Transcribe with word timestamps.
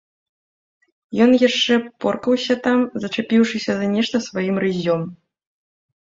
Ён 1.25 1.31
яшчэ 1.47 1.73
поркаўся 2.05 2.55
там, 2.67 2.79
зачапіўшыся 3.03 3.71
за 3.81 3.85
нешта 3.95 4.21
сваім 4.29 4.55
рыззём. 4.63 5.01